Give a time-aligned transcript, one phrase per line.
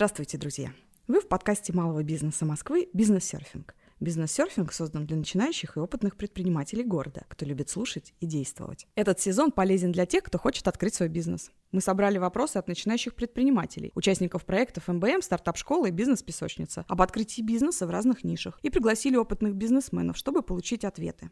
[0.00, 0.72] Здравствуйте, друзья!
[1.08, 3.74] Вы в подкасте малого бизнеса Москвы «Бизнес-серфинг».
[4.00, 8.86] Бизнес-серфинг создан для начинающих и опытных предпринимателей города, кто любит слушать и действовать.
[8.94, 11.50] Этот сезон полезен для тех, кто хочет открыть свой бизнес.
[11.70, 17.86] Мы собрали вопросы от начинающих предпринимателей, участников проектов МБМ, стартап-школы и бизнес-песочница об открытии бизнеса
[17.86, 21.30] в разных нишах и пригласили опытных бизнесменов, чтобы получить ответы.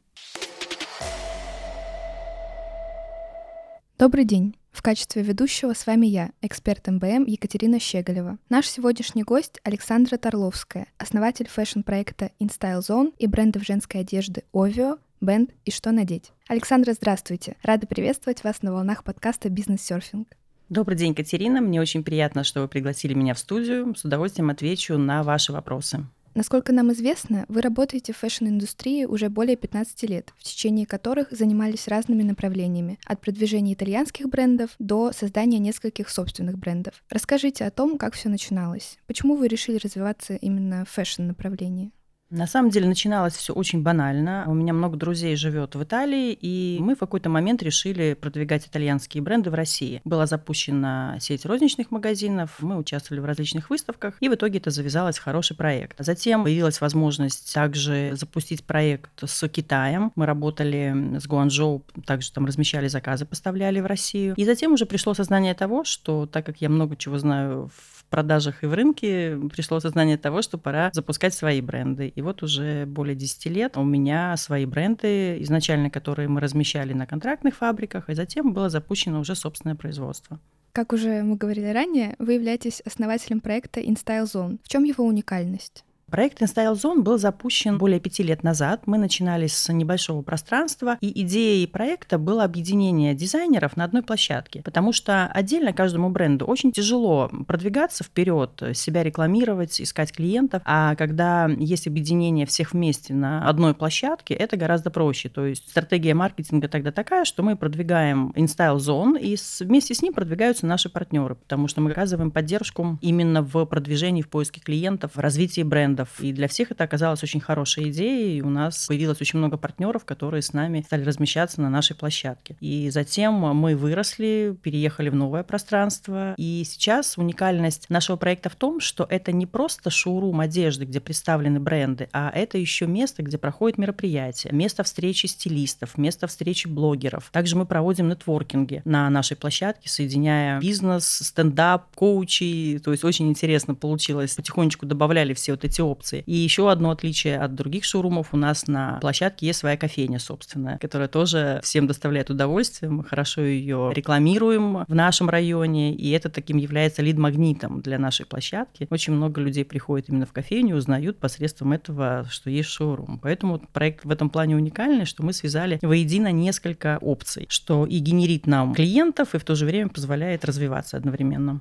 [3.96, 4.54] Добрый день!
[4.78, 8.38] В качестве ведущего с вами я, эксперт МБМ Екатерина Щеголева.
[8.48, 15.50] Наш сегодняшний гость Александра Тарловская, основатель фэшн-проекта InStyle Zone и брендов женской одежды Ovio, Band
[15.64, 16.30] и Что надеть.
[16.46, 17.56] Александра, здравствуйте!
[17.64, 20.28] Рада приветствовать вас на волнах подкаста «Бизнес-серфинг».
[20.68, 21.60] Добрый день, Катерина.
[21.60, 23.96] Мне очень приятно, что вы пригласили меня в студию.
[23.96, 26.06] С удовольствием отвечу на ваши вопросы.
[26.38, 31.88] Насколько нам известно, вы работаете в фэшн-индустрии уже более 15 лет, в течение которых занимались
[31.88, 37.02] разными направлениями, от продвижения итальянских брендов до создания нескольких собственных брендов.
[37.10, 38.98] Расскажите о том, как все начиналось.
[39.08, 41.90] Почему вы решили развиваться именно в фэшн-направлении?
[42.30, 44.44] На самом деле начиналось все очень банально.
[44.46, 49.22] У меня много друзей живет в Италии, и мы в какой-то момент решили продвигать итальянские
[49.22, 50.02] бренды в России.
[50.04, 55.18] Была запущена сеть розничных магазинов, мы участвовали в различных выставках, и в итоге это завязалось
[55.18, 55.96] хороший проект.
[56.04, 60.12] Затем появилась возможность также запустить проект с Китаем.
[60.14, 64.34] Мы работали с Гуанчжоу, также там размещали заказы, поставляли в Россию.
[64.36, 68.62] И затем уже пришло сознание того, что так как я много чего знаю в продажах
[68.62, 72.08] и в рынке пришло сознание того, что пора запускать свои бренды.
[72.08, 77.06] И вот уже более 10 лет у меня свои бренды, изначально которые мы размещали на
[77.06, 80.40] контрактных фабриках, и затем было запущено уже собственное производство.
[80.72, 84.58] Как уже мы говорили ранее, вы являетесь основателем проекта InStyle Zone.
[84.62, 85.84] В чем его уникальность?
[86.10, 88.86] Проект InStyle Zone был запущен более пяти лет назад.
[88.86, 94.92] Мы начинали с небольшого пространства, и идеей проекта было объединение дизайнеров на одной площадке, потому
[94.92, 101.86] что отдельно каждому бренду очень тяжело продвигаться вперед, себя рекламировать, искать клиентов, а когда есть
[101.86, 105.28] объединение всех вместе на одной площадке, это гораздо проще.
[105.28, 110.14] То есть стратегия маркетинга тогда такая, что мы продвигаем InStyle Zone, и вместе с ним
[110.14, 115.18] продвигаются наши партнеры, потому что мы оказываем поддержку именно в продвижении, в поиске клиентов, в
[115.18, 116.20] развитии бренда брендов.
[116.20, 118.38] И для всех это оказалось очень хорошей идеей.
[118.38, 122.56] И у нас появилось очень много партнеров, которые с нами стали размещаться на нашей площадке.
[122.60, 126.34] И затем мы выросли, переехали в новое пространство.
[126.36, 131.60] И сейчас уникальность нашего проекта в том, что это не просто шоурум одежды, где представлены
[131.60, 137.30] бренды, а это еще место, где проходят мероприятия, место встречи стилистов, место встречи блогеров.
[137.32, 142.80] Также мы проводим нетворкинги на нашей площадке, соединяя бизнес, стендап, коучи.
[142.84, 144.34] То есть очень интересно получилось.
[144.34, 146.22] Потихонечку добавляли все вот эти опции.
[146.26, 150.78] И еще одно отличие от других шоурумов, у нас на площадке есть своя кофейня собственная,
[150.78, 152.90] которая тоже всем доставляет удовольствие.
[152.90, 158.86] Мы хорошо ее рекламируем в нашем районе, и это таким является лид-магнитом для нашей площадки.
[158.90, 163.18] Очень много людей приходят именно в кофейню, узнают посредством этого, что есть шоурум.
[163.22, 168.46] Поэтому проект в этом плане уникальный, что мы связали воедино несколько опций, что и генерит
[168.46, 171.60] нам клиентов, и в то же время позволяет развиваться одновременно.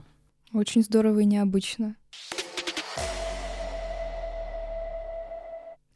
[0.53, 1.95] Очень здорово и необычно.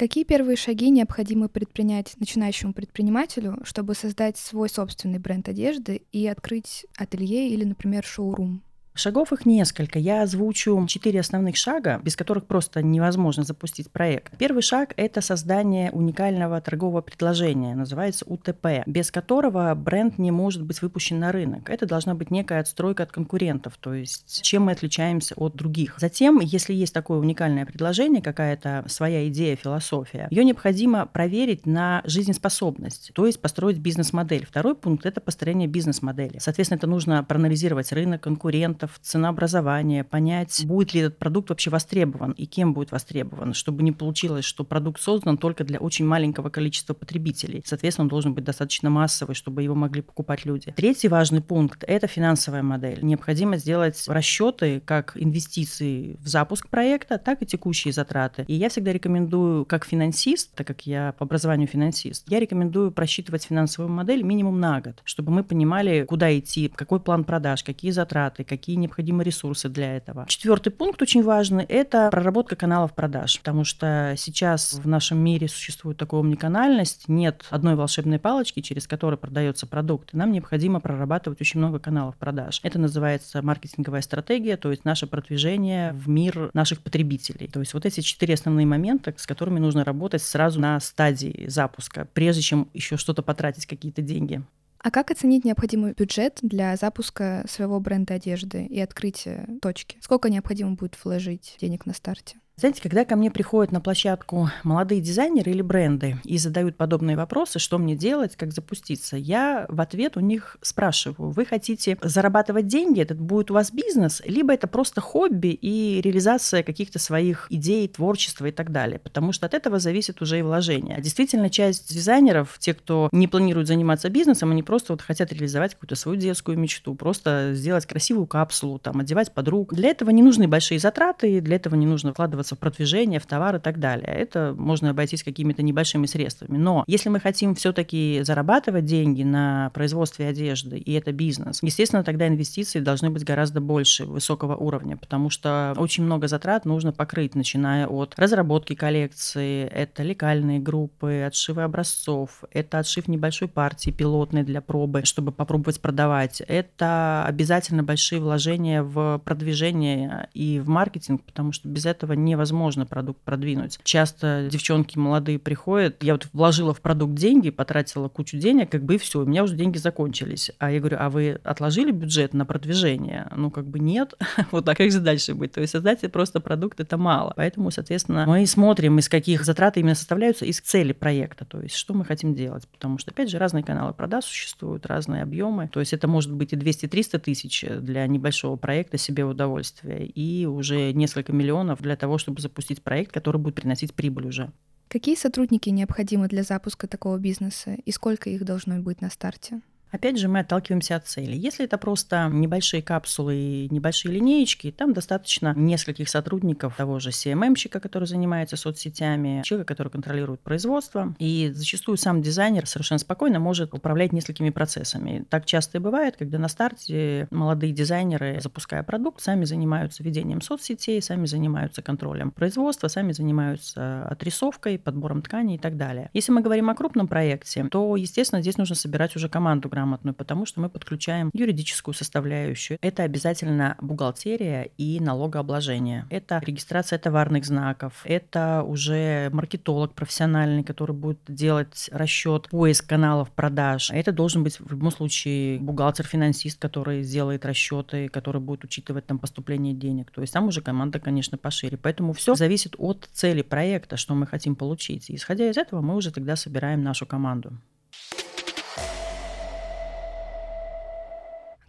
[0.01, 6.87] Какие первые шаги необходимо предпринять начинающему предпринимателю, чтобы создать свой собственный бренд одежды и открыть
[6.97, 8.63] ателье или, например, шоурум?
[8.93, 9.99] Шагов их несколько.
[9.99, 14.37] Я озвучу четыре основных шага, без которых просто невозможно запустить проект.
[14.37, 20.81] Первый шаг– это создание уникального торгового предложения, называется УТП, без которого бренд не может быть
[20.81, 21.69] выпущен на рынок.
[21.69, 25.95] Это должна быть некая отстройка от конкурентов, то есть чем мы отличаемся от других.
[25.97, 33.11] Затем, если есть такое уникальное предложение, какая-то своя идея, философия, ее необходимо проверить на жизнеспособность,
[33.13, 34.45] то есть построить бизнес-модель.
[34.45, 36.39] Второй пункт– это построение бизнес-модели.
[36.39, 42.31] Соответственно, это нужно проанализировать рынок, конкурентов, клиентов, ценообразование, понять, будет ли этот продукт вообще востребован
[42.31, 46.93] и кем будет востребован, чтобы не получилось, что продукт создан только для очень маленького количества
[46.93, 47.61] потребителей.
[47.65, 50.73] Соответственно, он должен быть достаточно массовый, чтобы его могли покупать люди.
[50.75, 52.99] Третий важный пункт– это финансовая модель.
[53.01, 58.45] Необходимо сделать расчеты как инвестиции в запуск проекта, так и текущие затраты.
[58.47, 63.43] И я всегда рекомендую, как финансист, так как я по образованию финансист, я рекомендую просчитывать
[63.43, 68.43] финансовую модель минимум на год, чтобы мы понимали, куда идти, какой план продаж, какие затраты,
[68.43, 70.25] какие какие необходимы ресурсы для этого.
[70.29, 75.97] Четвертый пункт очень важный– это проработка каналов продаж, потому что сейчас в нашем мире существует
[75.97, 80.13] такая омниканальность, нет одной волшебной палочки, через которую продается продукт.
[80.13, 82.61] Нам необходимо прорабатывать очень много каналов продаж.
[82.63, 87.49] Это называется маркетинговая стратегия, то есть наше продвижение в мир наших потребителей.
[87.49, 92.07] То есть вот эти четыре основные момента, с которыми нужно работать сразу на стадии запуска,
[92.13, 94.41] прежде чем еще что-то потратить, какие-то деньги.
[94.83, 99.97] А как оценить необходимый бюджет для запуска своего бренда одежды и открытия точки?
[100.01, 102.40] Сколько необходимо будет вложить денег на старте?
[102.57, 107.57] Знаете, когда ко мне приходят на площадку молодые дизайнеры или бренды и задают подобные вопросы,
[107.57, 113.01] что мне делать, как запуститься, я в ответ у них спрашиваю, вы хотите зарабатывать деньги,
[113.01, 118.45] этот будет у вас бизнес, либо это просто хобби и реализация каких-то своих идей, творчества
[118.45, 120.97] и так далее, потому что от этого зависит уже и вложение.
[120.97, 125.73] А действительно, часть дизайнеров, те, кто не планирует заниматься бизнесом, они просто вот хотят реализовать
[125.73, 129.73] какую-то свою детскую мечту, просто сделать красивую капсулу, там, одевать подруг.
[129.73, 133.25] Для этого не нужны большие затраты, для этого не нужно вкладываться вкладываться в продвижение, в
[133.25, 134.07] товар и так далее.
[134.07, 136.57] Это можно обойтись какими-то небольшими средствами.
[136.57, 142.27] Но если мы хотим все-таки зарабатывать деньги на производстве одежды, и это бизнес, естественно, тогда
[142.27, 147.87] инвестиции должны быть гораздо больше, высокого уровня, потому что очень много затрат нужно покрыть, начиная
[147.87, 155.05] от разработки коллекции, это лекальные группы, отшивы образцов, это отшив небольшой партии пилотной для пробы,
[155.05, 156.41] чтобы попробовать продавать.
[156.47, 162.85] Это обязательно большие вложения в продвижение и в маркетинг, потому что без этого не невозможно
[162.85, 163.79] продукт продвинуть.
[163.83, 168.95] Часто девчонки молодые приходят, я вот вложила в продукт деньги, потратила кучу денег, как бы
[168.95, 170.51] и все, у меня уже деньги закончились.
[170.59, 173.27] А я говорю, а вы отложили бюджет на продвижение?
[173.35, 174.13] Ну, как бы нет.
[174.51, 175.51] вот так как же дальше быть?
[175.51, 177.33] То есть создать просто продукт это мало.
[177.35, 181.93] Поэтому, соответственно, мы смотрим, из каких затрат именно составляются, из цели проекта, то есть что
[181.93, 182.67] мы хотим делать.
[182.67, 185.69] Потому что, опять же, разные каналы продаж существуют, разные объемы.
[185.71, 190.91] То есть это может быть и 200-300 тысяч для небольшого проекта себе удовольствия, и уже
[190.93, 194.51] несколько миллионов для того, чтобы запустить проект, который будет приносить прибыль уже.
[194.87, 199.61] Какие сотрудники необходимы для запуска такого бизнеса и сколько их должно быть на старте?
[199.91, 201.35] Опять же, мы отталкиваемся от цели.
[201.35, 207.79] Если это просто небольшие капсулы и небольшие линеечки, там достаточно нескольких сотрудников того же CMM-щика,
[207.79, 211.13] который занимается соцсетями, человека, который контролирует производство.
[211.19, 215.25] И зачастую сам дизайнер совершенно спокойно может управлять несколькими процессами.
[215.29, 221.01] Так часто и бывает, когда на старте молодые дизайнеры, запуская продукт, сами занимаются ведением соцсетей,
[221.01, 226.09] сами занимаются контролем производства, сами занимаются отрисовкой, подбором тканей и так далее.
[226.13, 230.45] Если мы говорим о крупном проекте, то, естественно, здесь нужно собирать уже команду грамотную, потому
[230.45, 232.77] что мы подключаем юридическую составляющую.
[232.81, 236.05] Это обязательно бухгалтерия и налогообложение.
[236.09, 238.01] Это регистрация товарных знаков.
[238.03, 243.89] Это уже маркетолог профессиональный, который будет делать расчет, поиск каналов продаж.
[243.91, 249.73] Это должен быть в любом случае бухгалтер-финансист, который сделает расчеты, который будет учитывать там поступление
[249.73, 250.11] денег.
[250.11, 251.77] То есть там уже команда, конечно, пошире.
[251.77, 255.09] Поэтому все зависит от цели проекта, что мы хотим получить.
[255.09, 257.53] И исходя из этого мы уже тогда собираем нашу команду.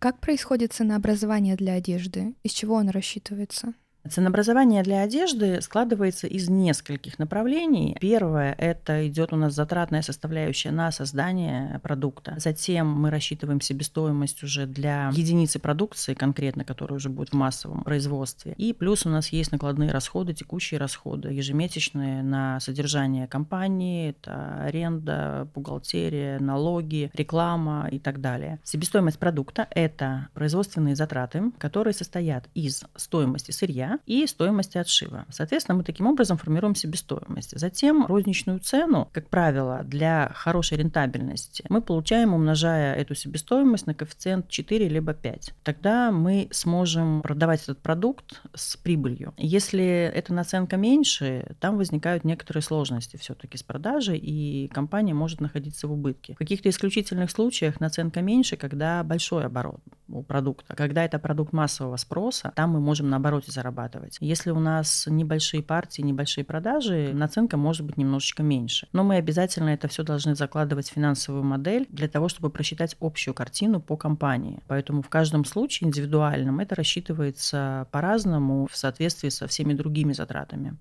[0.03, 2.35] Как происходит ценообразование для одежды?
[2.43, 3.73] Из чего оно рассчитывается?
[4.09, 7.97] Ценообразование для одежды складывается из нескольких направлений.
[8.01, 12.35] Первое– это идет у нас затратная составляющая на создание продукта.
[12.39, 18.55] Затем мы рассчитываем себестоимость уже для единицы продукции конкретно, которая уже будет в массовом производстве.
[18.59, 25.49] И плюс у нас есть накладные расходы, текущие расходы, ежемесячные на содержание компании, это аренда,
[25.55, 28.59] бухгалтерия, налоги, реклама и так далее.
[28.65, 35.27] Себестоимость продукта– это производственные затраты, которые состоят из стоимости сырья, и стоимости отшива.
[35.31, 37.59] Соответственно, мы таким образом формируем себестоимость.
[37.59, 44.49] Затем розничную цену, как правило, для хорошей рентабельности мы получаем, умножая эту себестоимость на коэффициент
[44.49, 45.55] 4 либо 5.
[45.63, 49.34] Тогда мы сможем продавать этот продукт с прибылью.
[49.37, 55.89] Если эта наценка меньше, там возникают некоторые сложности все-таки с продажей, и компания может находиться
[55.89, 56.34] в убытке.
[56.34, 60.75] В каких-то исключительных случаях наценка меньше, когда большой оборот у продукта.
[60.77, 64.17] Когда это продукт массового спроса, там мы можем наоборот зарабатывать зарабатывать.
[64.20, 68.89] Если у нас небольшие партии, небольшие продажи, наценка может быть немножечко меньше.
[68.93, 73.34] Но мы обязательно это все должны закладывать в финансовую модель для того, чтобы просчитать общую
[73.34, 74.60] картину по компании.
[74.69, 80.77] Поэтому в каждом случае индивидуальном это рассчитывается по-разному в соответствии со всеми другими затратами.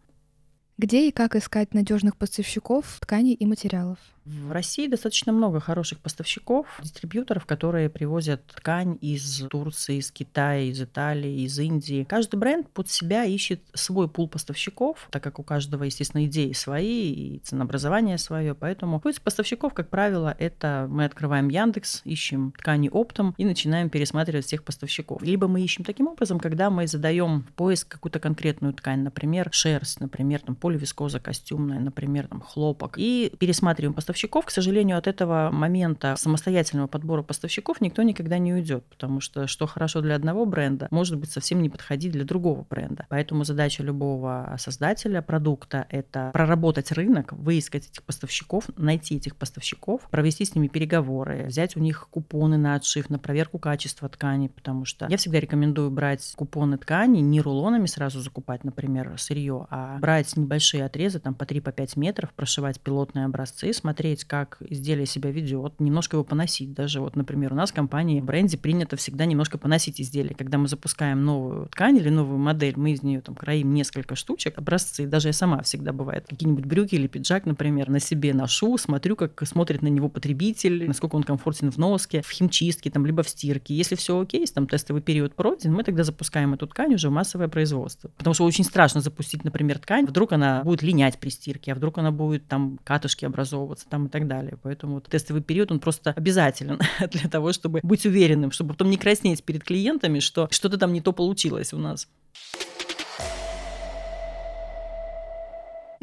[0.77, 3.99] Где и как искать надежных поставщиков тканей и материалов?
[4.25, 10.79] В России достаточно много хороших поставщиков, дистрибьюторов, которые привозят ткань из Турции, из Китая, из
[10.79, 12.03] Италии, из Индии.
[12.07, 17.11] Каждый бренд под себя ищет свой пул поставщиков, так как у каждого, естественно, идеи свои
[17.11, 18.53] и ценообразование свое.
[18.53, 24.45] Поэтому поиск поставщиков, как правило, это мы открываем Яндекс, ищем ткани оптом и начинаем пересматривать
[24.45, 25.23] всех поставщиков.
[25.23, 30.41] Либо мы ищем таким образом, когда мы задаем поиск какую-то конкретную ткань, например, шерсть, например,
[30.41, 36.15] там поливискоза костюмная, например, там хлопок, и пересматриваем поставщиков поставщиков, к сожалению, от этого момента
[36.17, 41.17] самостоятельного подбора поставщиков никто никогда не уйдет, потому что что хорошо для одного бренда, может
[41.17, 43.05] быть совсем не подходить для другого бренда.
[43.07, 50.43] Поэтому задача любого создателя продукта— это проработать рынок, выискать этих поставщиков, найти этих поставщиков, провести
[50.43, 55.07] с ними переговоры, взять у них купоны на отшив, на проверку качества ткани, потому что
[55.09, 60.83] я всегда рекомендую брать купоны ткани, не рулонами сразу закупать, например, сырье, а брать небольшие
[60.83, 66.17] отрезы, там по 3-5 по метров, прошивать пилотные образцы, смотреть, как изделие себя ведет, немножко
[66.17, 66.73] его поносить.
[66.73, 70.35] Даже вот, например, у нас в компании в бренде принято всегда немножко поносить изделие.
[70.35, 74.57] Когда мы запускаем новую ткань или новую модель, мы из нее там кроим несколько штучек,
[74.57, 75.05] образцы.
[75.05, 79.41] Даже я сама всегда бывает какие-нибудь брюки или пиджак, например, на себе ношу, смотрю, как
[79.45, 83.75] смотрит на него потребитель, насколько он комфортен в носке, в химчистке, там, либо в стирке.
[83.75, 87.47] Если все окей, там тестовый период пройден, мы тогда запускаем эту ткань уже в массовое
[87.47, 88.09] производство.
[88.17, 91.97] Потому что очень страшно запустить, например, ткань, вдруг она будет линять при стирке, а вдруг
[91.97, 94.57] она будет там катышки образовываться там и так далее.
[94.63, 96.79] Поэтому вот тестовый период, он просто обязателен
[97.11, 101.01] для того, чтобы быть уверенным, чтобы потом не краснеть перед клиентами, что что-то там не
[101.01, 102.07] то получилось у нас.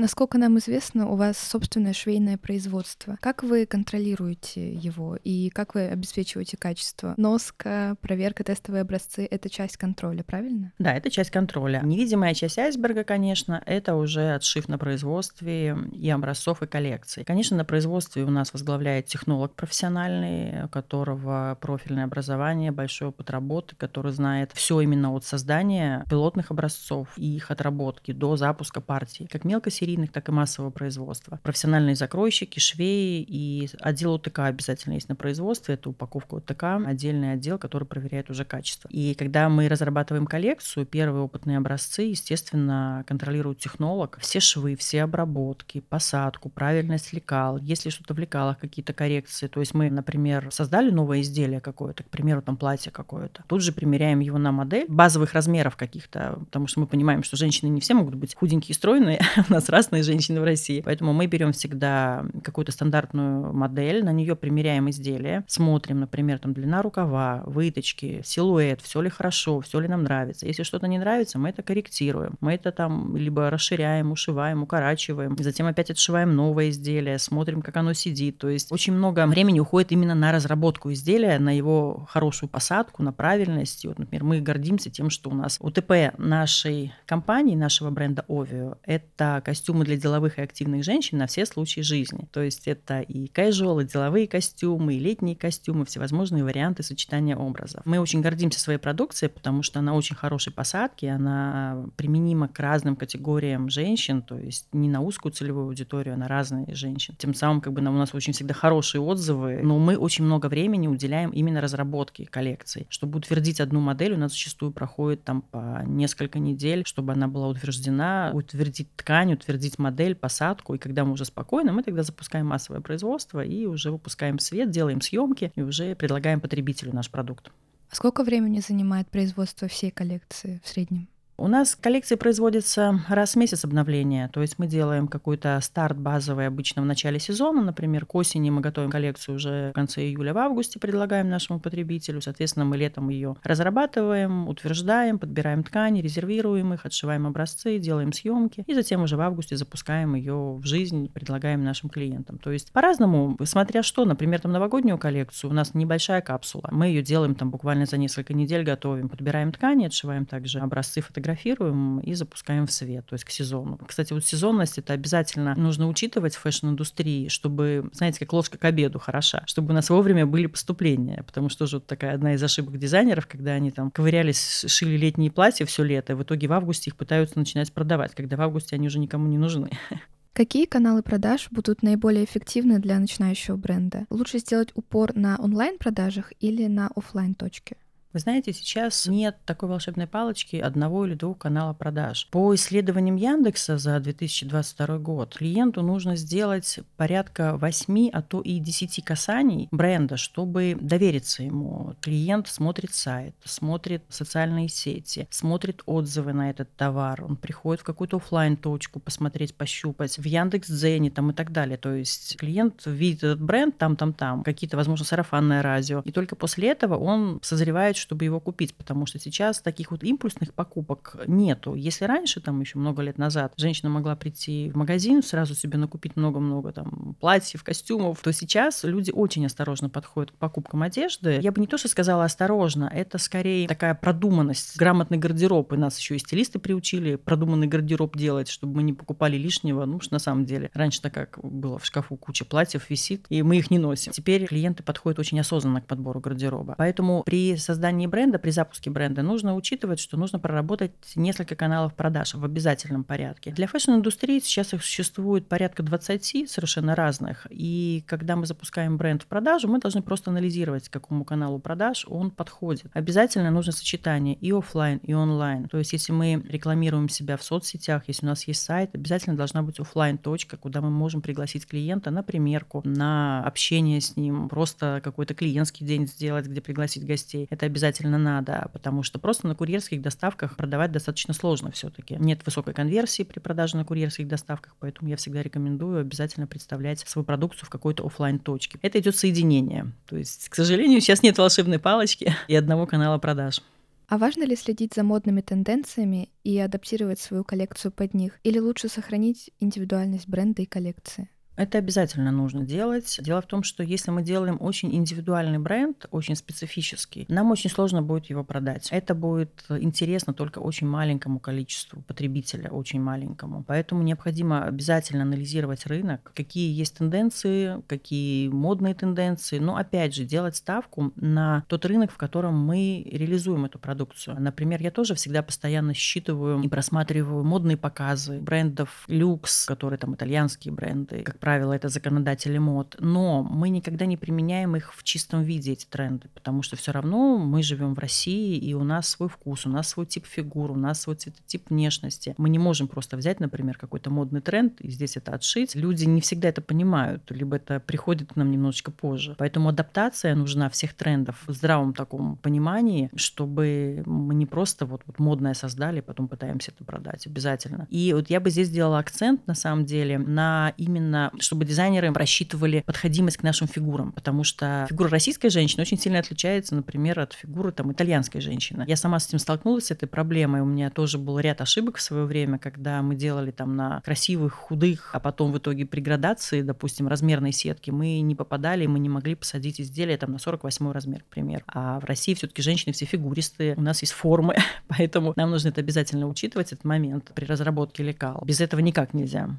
[0.00, 3.18] Насколько нам известно, у вас собственное швейное производство.
[3.20, 7.14] Как вы контролируете его и как вы обеспечиваете качество?
[7.16, 10.72] Носка, проверка, тестовые образцы— это часть контроля, правильно?
[10.78, 11.80] Да, это часть контроля.
[11.82, 17.24] Невидимая часть айсберга, конечно, это уже отшив на производстве и образцов, и коллекций.
[17.24, 23.74] Конечно, на производстве у нас возглавляет технолог профессиональный, у которого профильное образование, большой опыт работы,
[23.74, 29.42] который знает все именно от создания пилотных образцов и их отработки до запуска партии, как
[29.42, 31.40] мелкосерийных серийных, так и массового производства.
[31.42, 35.74] Профессиональные закройщики, швеи и отдел ОТК обязательно есть на производстве.
[35.74, 38.88] Это упаковка ОТК, отдельный отдел, который проверяет уже качество.
[38.90, 44.18] И когда мы разрабатываем коллекцию, первые опытные образцы, естественно, контролирует технолог.
[44.20, 47.58] Все швы, все обработки, посадку, правильность лекал.
[47.58, 49.46] Если что-то в лекалах, какие-то коррекции.
[49.46, 53.44] То есть мы, например, создали новое изделие какое-то, к примеру, там платье какое-то.
[53.46, 57.68] Тут же примеряем его на модель базовых размеров каких-то, потому что мы понимаем, что женщины
[57.68, 59.20] не все могут быть худенькие и стройные.
[59.48, 60.82] У нас разные женщины в России.
[60.84, 66.82] Поэтому мы берем всегда какую-то стандартную модель, на нее примеряем изделие, смотрим, например, там длина
[66.82, 70.46] рукава, выточки, силуэт, все ли хорошо, все ли нам нравится.
[70.46, 72.34] Если что-то не нравится, мы это корректируем.
[72.40, 77.92] Мы это там либо расширяем, ушиваем, укорачиваем, затем опять отшиваем новое изделие, смотрим, как оно
[77.92, 78.38] сидит.
[78.38, 83.12] То есть очень много времени уходит именно на разработку изделия, на его хорошую посадку, на
[83.12, 83.84] правильность.
[83.84, 88.76] И вот, например, мы гордимся тем, что у нас УТП нашей компании, нашего бренда Ovio,
[88.82, 92.26] это костюм костюмы для деловых и активных женщин на все случаи жизни.
[92.32, 97.82] То есть это и casual, и деловые костюмы, и летние костюмы, всевозможные варианты сочетания образов.
[97.84, 102.96] Мы очень гордимся своей продукцией, потому что она очень хорошей посадки, она применима к разным
[102.96, 107.14] категориям женщин, то есть не на узкую целевую аудиторию, а на разные женщин.
[107.18, 110.88] Тем самым как бы у нас очень всегда хорошие отзывы, но мы очень много времени
[110.88, 112.86] уделяем именно разработке коллекций.
[112.88, 117.48] Чтобы утвердить одну модель, у нас зачастую проходит там по несколько недель, чтобы она была
[117.48, 122.46] утверждена, утвердить ткань, утвердить утвердить модель, посадку, и когда мы уже спокойно, мы тогда запускаем
[122.46, 127.50] массовое производство и уже выпускаем свет, делаем съемки и уже предлагаем потребителю наш продукт.
[127.90, 131.08] А сколько времени занимает производство всей коллекции в среднем?
[131.40, 136.48] У нас коллекции производятся раз в месяц обновления, то есть мы делаем какой-то старт базовый
[136.48, 140.38] обычно в начале сезона, например, к осени мы готовим коллекцию уже в конце июля, в
[140.38, 147.24] августе предлагаем нашему потребителю, соответственно, мы летом ее разрабатываем, утверждаем, подбираем ткани, резервируем их, отшиваем
[147.24, 152.38] образцы, делаем съемки и затем уже в августе запускаем ее в жизнь, предлагаем нашим клиентам.
[152.38, 157.02] То есть по-разному, смотря что, например, там новогоднюю коллекцию, у нас небольшая капсула, мы ее
[157.02, 162.14] делаем там буквально за несколько недель, готовим, подбираем ткани, отшиваем также образцы, фотографии фотографируем и
[162.14, 163.78] запускаем в свет, то есть к сезону.
[163.86, 168.98] Кстати, вот сезонность это обязательно нужно учитывать в фэшн-индустрии, чтобы, знаете, как ложка к обеду
[168.98, 173.26] хороша, чтобы у нас вовремя были поступления, потому что же такая одна из ошибок дизайнеров,
[173.26, 176.96] когда они там ковырялись, шили летние платья все лето, и в итоге в августе их
[176.96, 179.70] пытаются начинать продавать, когда в августе они уже никому не нужны.
[180.32, 184.06] Какие каналы продаж будут наиболее эффективны для начинающего бренда?
[184.08, 187.76] Лучше сделать упор на онлайн-продажах или на офлайн точке
[188.12, 192.26] вы знаете, сейчас нет такой волшебной палочки одного или двух канала продаж.
[192.30, 199.04] По исследованиям Яндекса за 2022 год клиенту нужно сделать порядка 8, а то и 10
[199.04, 201.94] касаний бренда, чтобы довериться ему.
[202.00, 208.16] Клиент смотрит сайт, смотрит социальные сети, смотрит отзывы на этот товар, он приходит в какую-то
[208.16, 211.76] офлайн точку посмотреть, пощупать, в Яндекс.Дзене там и так далее.
[211.76, 216.36] То есть клиент видит этот бренд там, там, там, какие-то, возможно, сарафанное радио, и только
[216.36, 221.74] после этого он созревает, чтобы его купить, потому что сейчас таких вот импульсных покупок нету.
[221.74, 226.16] Если раньше, там еще много лет назад, женщина могла прийти в магазин, сразу себе накупить
[226.16, 231.38] много-много там платьев, костюмов, то сейчас люди очень осторожно подходят к покупкам одежды.
[231.42, 235.72] Я бы не то, что сказала осторожно, это скорее такая продуманность, грамотный гардероб.
[235.72, 239.84] И нас еще и стилисты приучили продуманный гардероб делать, чтобы мы не покупали лишнего.
[239.84, 243.58] Ну, что на самом деле раньше-то как было в шкафу куча платьев висит, и мы
[243.58, 244.12] их не носим.
[244.12, 246.74] Теперь клиенты подходят очень осознанно к подбору гардероба.
[246.78, 252.34] Поэтому при создании бренда, при запуске бренда нужно учитывать, что нужно проработать несколько каналов продаж
[252.34, 253.50] в обязательном порядке.
[253.52, 257.46] Для фэшн-индустрии сейчас их существует порядка 20 совершенно разных.
[257.50, 262.04] И когда мы запускаем бренд в продажу, мы должны просто анализировать, к какому каналу продаж
[262.08, 262.90] он подходит.
[262.94, 265.68] Обязательно нужно сочетание и офлайн, и онлайн.
[265.68, 269.62] То есть, если мы рекламируем себя в соцсетях, если у нас есть сайт, обязательно должна
[269.62, 275.00] быть офлайн точка, куда мы можем пригласить клиента на примерку, на общение с ним, просто
[275.02, 277.46] какой-то клиентский день сделать, где пригласить гостей.
[277.50, 277.77] Это обязательно
[278.18, 282.16] надо, потому что просто на курьерских доставках продавать достаточно сложно все-таки.
[282.18, 287.24] Нет высокой конверсии при продаже на курьерских доставках, поэтому я всегда рекомендую обязательно представлять свою
[287.24, 288.78] продукцию в какой-то офлайн точке.
[288.82, 289.92] Это идет соединение.
[290.06, 293.62] То есть, к сожалению, сейчас нет волшебной палочки и одного канала продаж.
[294.08, 298.40] А важно ли следить за модными тенденциями и адаптировать свою коллекцию под них?
[298.42, 301.28] Или лучше сохранить индивидуальность бренда и коллекции?
[301.58, 303.18] Это обязательно нужно делать.
[303.20, 308.00] Дело в том, что если мы делаем очень индивидуальный бренд, очень специфический, нам очень сложно
[308.00, 308.88] будет его продать.
[308.92, 313.64] Это будет интересно только очень маленькому количеству потребителя, очень маленькому.
[313.66, 319.58] Поэтому необходимо обязательно анализировать рынок, какие есть тенденции, какие модные тенденции.
[319.58, 324.40] Но опять же, делать ставку на тот рынок, в котором мы реализуем эту продукцию.
[324.40, 330.72] Например, я тоже всегда постоянно считываю и просматриваю модные показы брендов люкс, которые там итальянские
[330.72, 335.86] бренды, как это законодатели мод, но мы никогда не применяем их в чистом виде, эти
[335.86, 339.68] тренды, потому что все равно мы живем в России, и у нас свой вкус, у
[339.68, 342.34] нас свой тип фигур, у нас свой цветотип внешности.
[342.38, 345.74] Мы не можем просто взять, например, какой-то модный тренд и здесь это отшить.
[345.74, 349.34] Люди не всегда это понимают, либо это приходит к нам немножечко позже.
[349.38, 355.18] Поэтому адаптация нужна всех трендов в здравом таком понимании, чтобы мы не просто вот, вот
[355.18, 357.86] модное создали, потом пытаемся это продать обязательно.
[357.90, 362.82] И вот я бы здесь сделала акцент, на самом деле, на именно чтобы дизайнеры рассчитывали
[362.86, 367.72] подходимость к нашим фигурам, потому что фигура российской женщины очень сильно отличается, например, от фигуры
[367.72, 368.84] там итальянской женщины.
[368.86, 370.60] Я сама с этим столкнулась, с этой проблемой.
[370.60, 374.54] У меня тоже был ряд ошибок в свое время, когда мы делали там на красивых,
[374.54, 379.08] худых, а потом в итоге при градации, допустим, размерной сетки, мы не попадали, мы не
[379.08, 381.64] могли посадить изделие там на 48 размер, к примеру.
[381.68, 384.56] А в России все-таки женщины все фигуристые, у нас есть формы,
[384.88, 388.42] поэтому нам нужно это обязательно учитывать, этот момент при разработке лекал.
[388.44, 389.50] Без этого никак нельзя.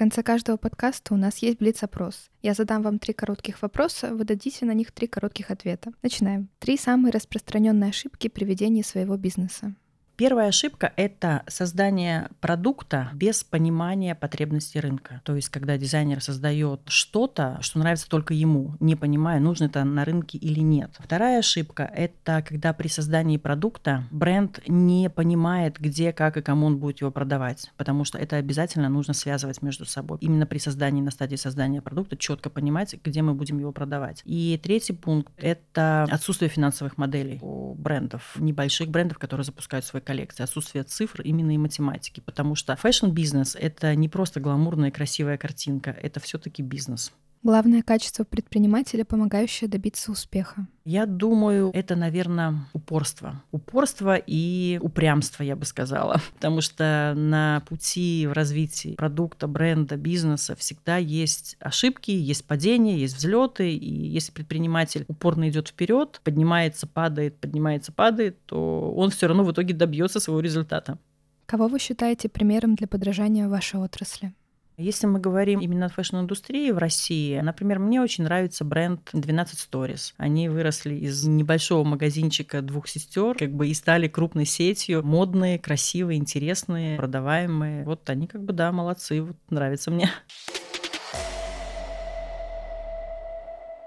[0.00, 2.30] Конце каждого подкаста у нас есть блиц-опрос.
[2.40, 5.92] Я задам вам три коротких вопроса, вы дадите на них три коротких ответа.
[6.00, 6.48] Начинаем.
[6.58, 9.74] Три самые распространенные ошибки при ведении своего бизнеса.
[10.20, 15.22] Первая ошибка– это создание продукта без понимания потребностей рынка.
[15.24, 20.04] То есть, когда дизайнер создает что-то, что нравится только ему, не понимая, нужно это на
[20.04, 20.90] рынке или нет.
[20.98, 26.76] Вторая ошибка– это когда при создании продукта бренд не понимает, где, как и кому он
[26.76, 30.18] будет его продавать, потому что это обязательно нужно связывать между собой.
[30.20, 34.20] Именно при создании, на стадии создания продукта четко понимать, где мы будем его продавать.
[34.26, 40.42] И третий пункт– это отсутствие финансовых моделей у брендов, небольших брендов, которые запускают свой коллекции,
[40.42, 46.18] отсутствие цифр именно и математики, потому что фэшн-бизнес— это не просто гламурная красивая картинка, это
[46.18, 47.12] все таки бизнес.
[47.42, 50.66] Главное качество предпринимателя, помогающее добиться успеха.
[50.84, 53.42] Я думаю, это, наверное, упорство.
[53.50, 56.20] Упорство и упрямство, я бы сказала.
[56.34, 63.16] Потому что на пути в развитии продукта, бренда, бизнеса всегда есть ошибки, есть падения, есть
[63.16, 63.72] взлеты.
[63.72, 69.52] И если предприниматель упорно идет вперед, поднимается, падает, поднимается, падает, то он все равно в
[69.52, 70.98] итоге добьется своего результата.
[71.46, 74.34] Кого вы считаете примером для подражания в вашей отрасли?
[74.80, 80.14] Если мы говорим именно о фэшн-индустрии в России, например, мне очень нравится бренд 12 Stories.
[80.16, 86.18] Они выросли из небольшого магазинчика двух сестер, как бы и стали крупной сетью, модные, красивые,
[86.18, 87.84] интересные, продаваемые.
[87.84, 90.08] Вот они как бы, да, молодцы, вот нравится мне.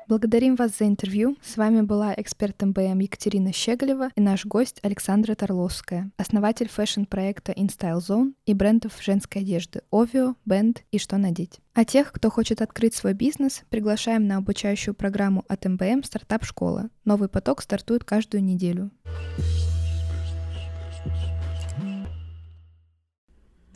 [0.10, 1.38] Благодарим вас за интервью.
[1.42, 8.00] С вами была эксперт МБМ Екатерина Щеголева и наш гость Александра Тарловская, основатель фэшн-проекта InStyle
[8.00, 11.60] Zone и брендов женской одежды Ovio, Band и Что надеть.
[11.74, 16.90] А тех, кто хочет открыть свой бизнес, приглашаем на обучающую программу от МБМ «Стартап-школа».
[17.06, 18.92] Новый поток стартует каждую неделю.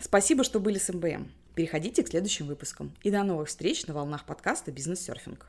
[0.02, 1.32] Спасибо, что были с МБМ.
[1.56, 2.94] Переходите к следующим выпускам.
[3.02, 5.48] И до новых встреч на волнах подкаста «Бизнес-серфинг».